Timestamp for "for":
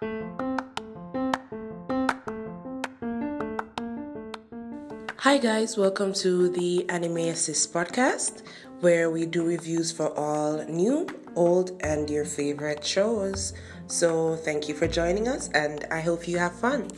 9.92-10.08, 14.74-14.88